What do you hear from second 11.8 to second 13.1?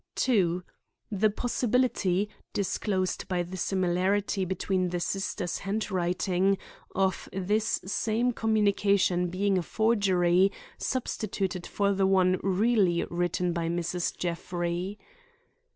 the one really